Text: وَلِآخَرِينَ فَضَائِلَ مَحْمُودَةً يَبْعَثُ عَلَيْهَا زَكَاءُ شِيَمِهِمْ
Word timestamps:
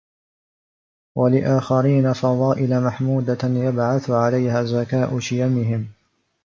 وَلِآخَرِينَ 1.15 2.13
فَضَائِلَ 2.13 2.81
مَحْمُودَةً 2.83 3.37
يَبْعَثُ 3.43 4.09
عَلَيْهَا 4.09 4.63
زَكَاءُ 4.63 5.19
شِيَمِهِمْ 5.19 5.87